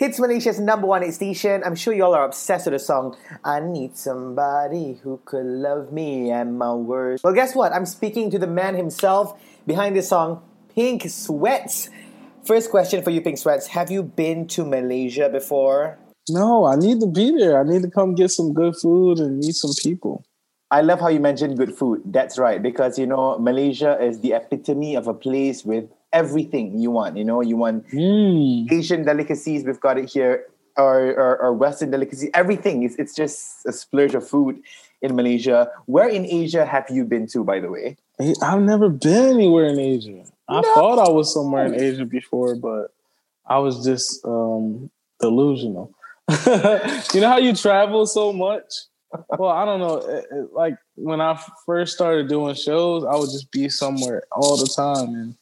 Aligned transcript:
Hitz 0.00 0.18
Malaysia's 0.18 0.58
number 0.58 0.86
one 0.86 1.02
hit 1.02 1.12
station. 1.12 1.62
I'm 1.62 1.74
sure 1.74 1.92
y'all 1.92 2.14
are 2.14 2.24
obsessed 2.24 2.64
with 2.64 2.72
the 2.72 2.78
song. 2.78 3.18
I 3.44 3.60
need 3.60 3.98
somebody 3.98 4.98
who 5.02 5.20
could 5.26 5.44
love 5.44 5.92
me 5.92 6.30
and 6.30 6.58
my 6.58 6.72
words. 6.72 7.22
Well, 7.22 7.34
guess 7.34 7.54
what? 7.54 7.74
I'm 7.74 7.84
speaking 7.84 8.30
to 8.30 8.38
the 8.38 8.46
man 8.46 8.76
himself 8.76 9.38
behind 9.66 9.94
this 9.94 10.08
song, 10.08 10.42
Pink 10.74 11.02
Sweats. 11.10 11.90
First 12.46 12.70
question 12.70 13.02
for 13.02 13.10
you, 13.10 13.20
Pink 13.20 13.36
Sweats. 13.36 13.66
Have 13.66 13.90
you 13.90 14.02
been 14.02 14.46
to 14.56 14.64
Malaysia 14.64 15.28
before? 15.28 15.98
No, 16.30 16.64
I 16.64 16.76
need 16.76 17.00
to 17.00 17.06
be 17.06 17.36
there. 17.36 17.60
I 17.60 17.64
need 17.64 17.82
to 17.82 17.90
come 17.90 18.14
get 18.14 18.30
some 18.30 18.54
good 18.54 18.76
food 18.76 19.18
and 19.18 19.36
meet 19.36 19.54
some 19.54 19.74
people. 19.82 20.24
I 20.70 20.80
love 20.80 21.00
how 21.00 21.08
you 21.08 21.20
mentioned 21.20 21.58
good 21.58 21.76
food. 21.76 22.00
That's 22.06 22.38
right, 22.38 22.62
because 22.62 22.98
you 22.98 23.04
know 23.04 23.38
Malaysia 23.38 24.02
is 24.02 24.20
the 24.20 24.32
epitome 24.32 24.94
of 24.94 25.08
a 25.08 25.12
place 25.12 25.62
with 25.62 25.90
everything 26.12 26.78
you 26.78 26.90
want. 26.90 27.16
You 27.16 27.24
know, 27.24 27.40
you 27.40 27.56
want 27.56 27.86
Mm. 27.88 28.70
Asian 28.72 29.04
delicacies. 29.04 29.64
We've 29.64 29.80
got 29.80 29.98
it 29.98 30.10
here, 30.10 30.46
or 30.76 31.10
or, 31.14 31.38
or 31.42 31.52
Western 31.54 31.90
delicacies. 31.90 32.30
Everything. 32.34 32.82
It's 32.82 32.96
it's 32.96 33.14
just 33.14 33.66
a 33.66 33.72
splurge 33.72 34.14
of 34.14 34.26
food 34.26 34.60
in 35.02 35.14
Malaysia. 35.16 35.70
Where 35.86 36.08
in 36.08 36.26
Asia 36.26 36.64
have 36.66 36.86
you 36.90 37.04
been 37.04 37.26
to, 37.28 37.44
by 37.44 37.60
the 37.60 37.70
way? 37.70 37.96
I've 38.42 38.60
never 38.62 38.88
been 38.88 39.34
anywhere 39.40 39.66
in 39.66 39.78
Asia. 39.78 40.24
I 40.48 40.60
thought 40.74 40.98
I 40.98 41.10
was 41.10 41.32
somewhere 41.32 41.64
in 41.66 41.74
Asia 41.80 42.04
before, 42.04 42.54
but 42.56 42.92
I 43.46 43.58
was 43.58 43.84
just 43.84 44.24
um, 44.26 44.90
delusional. 45.20 45.94
you 47.14 47.20
know 47.20 47.28
how 47.28 47.38
you 47.38 47.54
travel 47.54 48.06
so 48.06 48.32
much? 48.32 48.66
Well, 49.38 49.50
I 49.50 49.64
don't 49.64 49.80
know. 49.80 49.96
It- 49.96 50.26
it- 50.30 50.52
like 50.52 50.76
when 50.96 51.20
I 51.20 51.40
first 51.66 51.94
started 51.94 52.28
doing 52.28 52.54
shows, 52.54 53.04
I 53.04 53.16
would 53.16 53.30
just 53.30 53.50
be 53.50 53.68
somewhere 53.68 54.22
all 54.30 54.56
the 54.56 54.66
time, 54.68 55.14
and 55.14 55.34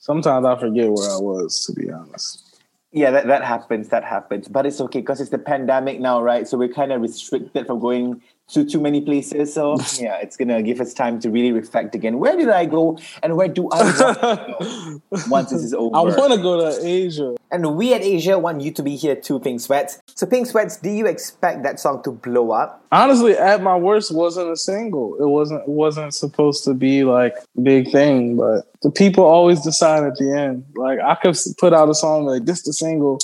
sometimes 0.00 0.44
I 0.44 0.58
forget 0.58 0.90
where 0.90 1.10
I 1.10 1.18
was. 1.18 1.64
To 1.66 1.72
be 1.72 1.90
honest. 1.90 2.58
Yeah, 2.92 3.12
that, 3.12 3.28
that 3.28 3.44
happens. 3.44 3.88
That 3.90 4.02
happens. 4.02 4.48
But 4.48 4.66
it's 4.66 4.80
okay 4.80 5.00
because 5.00 5.20
it's 5.20 5.30
the 5.30 5.38
pandemic 5.38 6.00
now, 6.00 6.20
right? 6.20 6.48
So 6.48 6.58
we're 6.58 6.74
kind 6.74 6.90
of 6.90 7.00
restricted 7.00 7.66
from 7.66 7.78
going 7.78 8.20
to 8.52 8.64
too 8.64 8.80
many 8.80 9.00
places. 9.00 9.54
So 9.54 9.76
yeah, 9.98 10.18
it's 10.20 10.36
gonna 10.36 10.62
give 10.62 10.80
us 10.80 10.94
time 10.94 11.20
to 11.20 11.30
really 11.30 11.52
reflect 11.52 11.94
again. 11.94 12.18
Where 12.18 12.36
did 12.36 12.48
I 12.48 12.66
go 12.66 12.98
and 13.22 13.36
where 13.36 13.48
do 13.48 13.68
I 13.72 13.92
go 13.92 15.00
once 15.28 15.50
this 15.50 15.62
is 15.62 15.74
over? 15.74 15.96
I 15.96 16.00
want 16.00 16.32
to 16.32 16.40
go 16.40 16.70
to 16.70 16.86
Asia. 16.86 17.36
And 17.50 17.76
we 17.76 17.94
at 17.94 18.02
Asia 18.02 18.38
want 18.38 18.60
you 18.60 18.70
to 18.72 18.82
be 18.82 18.96
here 18.96 19.16
too, 19.16 19.40
Pink 19.40 19.60
Sweats. 19.60 20.00
So, 20.14 20.24
Pink 20.24 20.46
Sweats, 20.46 20.76
do 20.76 20.88
you 20.88 21.06
expect 21.06 21.64
that 21.64 21.80
song 21.80 22.02
to 22.04 22.12
blow 22.12 22.52
up? 22.52 22.80
honestly 22.92 23.36
at 23.36 23.62
my 23.62 23.76
worst 23.76 24.12
wasn't 24.12 24.50
a 24.50 24.56
single 24.56 25.14
it 25.20 25.28
wasn't 25.28 25.66
wasn't 25.68 26.12
supposed 26.12 26.64
to 26.64 26.74
be 26.74 27.04
like 27.04 27.34
big 27.62 27.90
thing 27.90 28.36
but 28.36 28.64
the 28.82 28.90
people 28.90 29.24
always 29.24 29.60
decide 29.60 30.02
at 30.02 30.16
the 30.16 30.32
end 30.36 30.64
like 30.74 30.98
i 31.00 31.14
could 31.14 31.36
put 31.58 31.72
out 31.72 31.88
a 31.88 31.94
song 31.94 32.24
like 32.24 32.44
this 32.46 32.62
the 32.62 32.72
single 32.72 33.18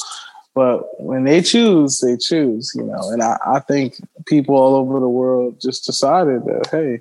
but 0.57 1.01
when 1.01 1.23
they 1.23 1.41
choose 1.41 2.01
they 2.01 2.17
choose 2.17 2.73
you 2.75 2.83
know 2.83 3.11
and 3.13 3.23
i, 3.23 3.37
I 3.47 3.61
think 3.61 3.95
people 4.27 4.57
all 4.57 4.75
over 4.75 4.99
the 4.99 5.09
world 5.09 5.61
just 5.61 5.87
decided 5.87 6.45
that 6.47 6.69
hey 6.73 7.01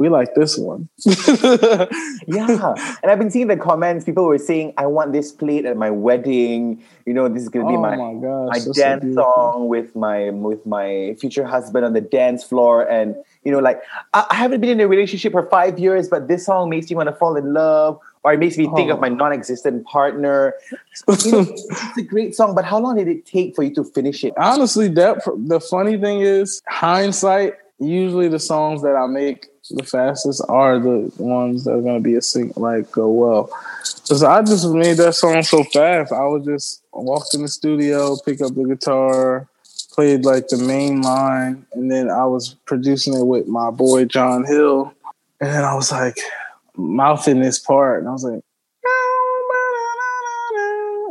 we 0.00 0.08
like 0.08 0.34
this 0.34 0.56
one. 0.56 0.88
Yeah, 2.26 2.74
and 3.02 3.10
I've 3.10 3.18
been 3.18 3.30
seeing 3.30 3.48
the 3.48 3.56
comments. 3.56 4.04
People 4.04 4.24
were 4.24 4.38
saying, 4.38 4.72
"I 4.78 4.86
want 4.86 5.12
this 5.12 5.32
plate 5.32 5.64
at 5.64 5.76
my 5.76 5.90
wedding." 5.90 6.82
You 7.06 7.12
know, 7.12 7.28
this 7.28 7.42
is 7.42 7.48
gonna 7.48 7.66
be 7.66 7.74
oh 7.74 7.80
my 7.80 7.96
my 7.96 8.14
gosh 8.14 8.48
my 8.48 8.58
that's 8.58 8.64
so 8.64 8.72
dance 8.72 9.14
song 9.14 9.68
with 9.68 9.96
my 9.96 10.30
with 10.30 10.64
my 10.64 11.16
future 11.18 11.44
husband 11.44 11.84
on 11.84 11.92
the 11.92 12.00
dance 12.00 12.44
floor. 12.44 12.88
And 12.88 13.16
you 13.44 13.50
know 13.50 13.58
like 13.58 13.82
I, 14.14 14.26
I 14.30 14.34
haven't 14.36 14.60
been 14.60 14.70
in 14.70 14.80
a 14.80 14.86
relationship 14.88 15.32
for 15.32 15.46
five 15.46 15.78
years 15.78 16.08
but 16.08 16.28
this 16.28 16.46
song 16.46 16.70
makes 16.70 16.90
me 16.90 16.96
want 16.96 17.08
to 17.08 17.14
fall 17.14 17.36
in 17.36 17.52
love 17.52 17.98
or 18.22 18.34
it 18.34 18.38
makes 18.38 18.56
me 18.58 18.64
think 18.76 18.90
Oh. 18.90 18.94
of 18.94 19.00
my 19.00 19.08
oh. 19.08 19.14
non-existent 19.14 19.84
partner. 19.86 20.54
You 20.70 21.32
know, 21.32 21.40
it's 21.48 21.98
a 21.98 22.02
great 22.02 22.34
song 22.34 22.54
but 22.54 22.64
how 22.64 22.78
long 22.78 22.96
did 22.96 23.08
it 23.08 23.26
take 23.26 23.54
for 23.54 23.62
you 23.62 23.74
to 23.74 23.84
finish 23.84 24.24
it? 24.24 24.34
Honestly 24.36 24.88
that 24.88 25.24
the 25.24 25.60
funny 25.60 25.98
thing 25.98 26.20
is 26.20 26.62
hindsight 26.68 27.54
usually 27.78 28.28
the 28.28 28.38
songs 28.38 28.82
that 28.82 28.94
i 28.94 29.06
make 29.06 29.46
the 29.70 29.82
fastest 29.82 30.42
are 30.48 30.78
the 30.78 31.10
ones 31.16 31.64
that 31.64 31.72
are 31.72 31.80
going 31.80 31.94
to 31.94 32.00
be 32.00 32.14
a 32.14 32.20
sing 32.20 32.52
like 32.56 32.90
go 32.90 33.08
well. 33.08 33.50
Because 34.02 34.22
i 34.22 34.42
just 34.42 34.68
made 34.68 34.96
that 34.98 35.14
song 35.14 35.42
so 35.42 35.62
fast. 35.64 36.12
I 36.12 36.24
was 36.24 36.44
just 36.44 36.82
walked 36.92 37.34
in 37.34 37.42
the 37.42 37.48
studio 37.48 38.16
pick 38.24 38.40
up 38.42 38.54
the 38.54 38.64
guitar 38.64 39.48
played 39.92 40.24
like 40.24 40.48
the 40.48 40.56
main 40.56 41.02
line 41.02 41.66
and 41.72 41.90
then 41.90 42.10
i 42.10 42.24
was 42.24 42.54
producing 42.64 43.12
it 43.12 43.26
with 43.26 43.48
my 43.48 43.70
boy 43.70 44.04
john 44.04 44.44
hill. 44.44 44.92
And 45.40 45.50
then 45.50 45.64
i 45.64 45.74
was 45.74 45.90
like 45.90 46.18
mouthing 46.80 47.40
this 47.40 47.58
part 47.58 48.00
and 48.00 48.08
i 48.08 48.12
was 48.12 48.24
like 48.24 48.42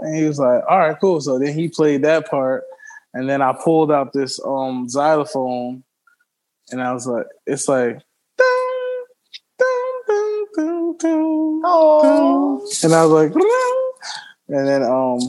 and 0.02 0.16
he 0.16 0.26
was 0.26 0.40
like, 0.40 0.64
all 0.70 0.80
right, 0.80 1.00
cool. 1.00 1.22
So 1.22 1.40
then 1.40 1.54
he 1.54 1.68
played 1.68 2.04
that 2.04 2.30
part. 2.30 2.64
And 3.14 3.28
then 3.30 3.42
I 3.42 3.54
pulled 3.54 3.92
out 3.92 4.14
this 4.14 4.40
um 4.46 4.88
xylophone 4.88 5.84
and 6.72 6.82
I 6.82 6.94
was 6.94 7.08
like, 7.08 7.26
it's 7.48 7.68
like 7.68 8.00
oh 11.66 12.68
and 12.84 12.94
I 12.94 13.06
was 13.06 13.12
like, 13.12 13.34
and 14.48 14.68
then 14.68 14.84
um 14.84 15.20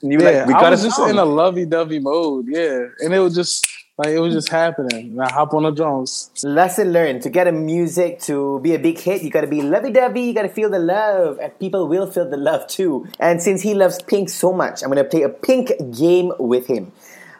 you 0.00 0.18
yeah, 0.18 0.44
like 0.44 0.46
we 0.46 0.54
I 0.54 0.70
was 0.70 0.82
just 0.82 0.98
in 0.98 1.18
a 1.18 1.24
lovey-dovey 1.26 1.98
mode, 1.98 2.46
yeah. 2.48 2.86
And 3.00 3.12
it 3.12 3.18
was 3.18 3.34
just 3.34 3.66
like 4.00 4.14
it 4.14 4.18
was 4.18 4.32
just 4.32 4.48
happening. 4.48 5.12
And 5.12 5.22
I 5.22 5.30
hop 5.30 5.52
on 5.52 5.64
the 5.64 5.70
drums. 5.70 6.30
Lesson 6.42 6.92
learned 6.92 7.22
to 7.22 7.30
get 7.30 7.46
a 7.46 7.52
music 7.52 8.20
to 8.22 8.58
be 8.60 8.74
a 8.74 8.78
big 8.78 8.98
hit, 8.98 9.22
you 9.22 9.30
gotta 9.30 9.46
be 9.46 9.60
lovey 9.60 9.92
dovey, 9.92 10.22
you 10.22 10.34
gotta 10.34 10.48
feel 10.48 10.70
the 10.70 10.78
love, 10.78 11.38
and 11.38 11.56
people 11.58 11.86
will 11.86 12.10
feel 12.10 12.28
the 12.28 12.36
love 12.36 12.66
too. 12.66 13.06
And 13.18 13.42
since 13.42 13.60
he 13.60 13.74
loves 13.74 14.00
pink 14.02 14.30
so 14.30 14.52
much, 14.52 14.82
I'm 14.82 14.88
gonna 14.88 15.04
play 15.04 15.22
a 15.22 15.28
pink 15.28 15.72
game 15.96 16.32
with 16.38 16.66
him. 16.66 16.92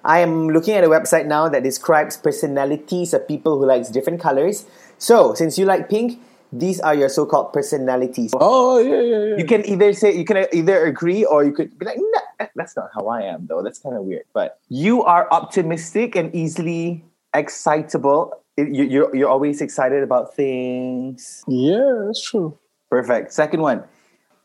I 0.05 0.21
am 0.21 0.49
looking 0.49 0.75
at 0.75 0.85
a 0.85 0.89
website 0.89 1.27
now 1.27 1.49
that 1.49 1.63
describes 1.63 2.17
personalities 2.17 3.13
of 3.13 3.27
people 3.27 3.59
who 3.59 3.67
likes 3.67 3.89
different 3.89 4.21
colors. 4.21 4.67
So, 4.99 5.35
since 5.35 5.59
you 5.59 5.65
like 5.65 5.89
pink, 5.89 6.21
these 6.53 6.81
are 6.81 6.95
your 6.95 7.09
so-called 7.09 7.53
personalities. 7.53 8.33
Oh 8.35 8.79
yeah, 8.79 9.01
yeah, 9.01 9.25
yeah. 9.25 9.37
you 9.37 9.45
can 9.45 9.65
either 9.67 9.93
say 9.93 10.17
you 10.17 10.25
can 10.25 10.47
either 10.53 10.85
agree 10.85 11.25
or 11.25 11.45
you 11.45 11.53
could 11.53 11.79
be 11.79 11.87
like 11.87 11.99
nah, 11.99 12.20
that's 12.57 12.77
not 12.77 12.89
how 12.95 13.07
i 13.09 13.23
am 13.23 13.47
though. 13.47 13.63
That's 13.63 13.79
kind 13.79 13.97
of 13.97 14.03
weird. 14.05 14.25
But 14.33 14.59
you 14.69 15.03
are 15.05 15.29
optimistic 15.31 16.17
and 16.17 16.35
easily 16.35 17.05
excitable. 17.35 18.33
You- 18.57 18.85
you're, 18.85 19.17
you're 19.17 19.29
always 19.29 19.61
excited 19.61 20.03
about 20.03 20.35
things. 20.35 21.45
Yeah, 21.49 22.05
that's 22.07 22.23
true. 22.23 22.59
perfect. 22.91 23.33
Second 23.33 23.61
one 23.63 23.85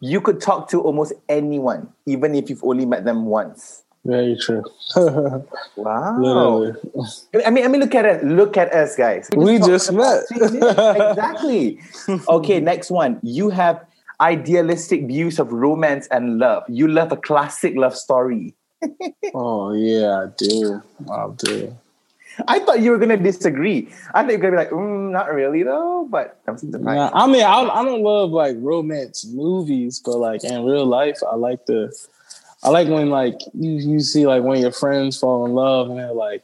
you 0.02 0.20
could 0.22 0.40
talk 0.42 0.68
to 0.70 0.82
almost 0.82 1.14
anyone 1.30 1.88
even 2.06 2.36
if 2.36 2.50
you've 2.50 2.64
only 2.64 2.86
met 2.86 3.06
them 3.06 3.26
once. 3.26 3.84
Very 4.04 4.38
true. 4.38 4.62
wow. 5.76 6.18
Literally. 6.20 6.74
i 7.46 7.50
mean 7.50 7.66
i 7.66 7.68
mean 7.68 7.82
look 7.82 7.96
at 7.96 8.06
us 8.06 8.22
look 8.24 8.56
at 8.58 8.72
us 8.74 8.96
guys. 8.96 9.30
We 9.36 9.58
talked 9.58 9.70
just 9.72 9.92
met. 9.92 10.24
exactly. 10.32 11.80
Okay 12.30 12.60
next 12.60 12.92
one. 12.92 13.20
You 13.24 13.50
have 13.50 13.84
idealistic 14.22 15.08
views 15.08 15.40
of 15.40 15.52
romance 15.52 16.08
and 16.12 16.38
love 16.38 16.64
you 16.68 16.88
love 16.88 17.12
a 17.12 17.18
classic 17.18 17.74
love 17.76 17.96
story 17.96 18.56
Oh 19.34 19.74
yeah, 19.74 20.24
I 20.24 20.28
do. 20.38 20.82
I 21.12 21.28
do. 21.36 21.78
I 22.48 22.60
thought 22.60 22.82
you 22.82 22.92
were 22.92 22.98
gonna 22.98 23.18
disagree. 23.18 23.90
I 24.14 24.22
thought 24.22 24.32
you 24.32 24.38
were 24.38 24.44
gonna 24.44 24.52
be 24.52 24.58
like, 24.58 24.70
mm, 24.70 25.12
not 25.12 25.34
really 25.34 25.64
though. 25.64 26.08
But 26.10 26.40
I'm 26.48 26.58
surprised. 26.58 26.84
Nah, 26.84 27.12
I 27.14 27.28
mean, 27.28 27.44
I, 27.44 27.62
I 27.62 27.84
don't 27.84 28.04
love 28.04 28.32
like 28.32 28.56
romance 28.60 29.26
movies, 29.26 30.02
but 30.04 30.18
like 30.18 30.44
in 30.44 30.64
real 30.66 30.86
life, 30.86 31.20
I 31.30 31.36
like 31.36 31.66
the, 31.66 31.96
I 32.64 32.70
like 32.70 32.88
when 32.88 33.10
like 33.10 33.40
you 33.54 33.72
you 33.72 34.00
see 34.02 34.28
like 34.28 34.44
when 34.44 34.60
your 34.62 34.72
friends 34.72 35.18
fall 35.18 35.46
in 35.46 35.54
love 35.54 35.90
and 35.90 36.00
they're 36.00 36.14
like, 36.14 36.44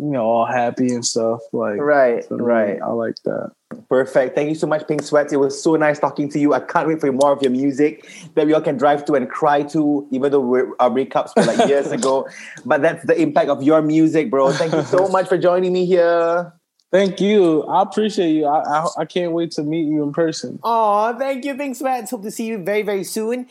you 0.00 0.10
know, 0.10 0.24
all 0.24 0.46
happy 0.46 0.94
and 0.94 1.04
stuff. 1.04 1.40
Like, 1.52 1.78
Right, 1.78 2.24
for 2.24 2.38
me, 2.38 2.44
right. 2.44 2.80
I 2.82 2.90
like 2.92 3.16
that. 3.24 3.52
Perfect. 3.88 4.34
Thank 4.34 4.48
you 4.48 4.54
so 4.54 4.66
much, 4.66 4.88
Pink 4.88 5.02
Sweats. 5.02 5.32
It 5.32 5.36
was 5.36 5.62
so 5.62 5.76
nice 5.76 5.98
talking 5.98 6.30
to 6.30 6.38
you. 6.38 6.54
I 6.54 6.60
can't 6.60 6.88
wait 6.88 7.00
for 7.00 7.12
more 7.12 7.32
of 7.32 7.42
your 7.42 7.50
music 7.50 8.08
that 8.34 8.46
we 8.46 8.54
all 8.54 8.62
can 8.62 8.78
drive 8.78 9.04
to 9.06 9.14
and 9.14 9.28
cry 9.28 9.62
to, 9.64 10.08
even 10.10 10.32
though 10.32 10.40
we're, 10.40 10.70
our 10.80 10.90
breakups 10.90 11.36
were 11.36 11.44
like 11.44 11.68
years 11.68 11.92
ago. 11.98 12.26
But 12.64 12.80
that's 12.80 13.04
the 13.04 13.20
impact 13.20 13.50
of 13.50 13.62
your 13.62 13.82
music, 13.82 14.30
bro. 14.30 14.52
Thank 14.52 14.72
you 14.72 14.82
so 14.84 15.06
much 15.16 15.28
for 15.28 15.36
joining 15.36 15.72
me 15.72 15.84
here. 15.84 16.52
Thank 16.90 17.20
you. 17.20 17.62
I 17.64 17.82
appreciate 17.82 18.30
you. 18.30 18.46
I 18.46 18.62
I, 18.62 18.86
I 19.00 19.04
can't 19.04 19.32
wait 19.32 19.52
to 19.52 19.62
meet 19.62 19.86
you 19.86 20.02
in 20.02 20.12
person. 20.12 20.58
Aw, 20.64 21.12
thank 21.18 21.44
you, 21.44 21.54
Pink 21.54 21.76
Sweats. 21.76 22.10
Hope 22.10 22.22
to 22.22 22.30
see 22.30 22.46
you 22.46 22.58
very, 22.64 22.82
very 22.82 23.04
soon. 23.04 23.46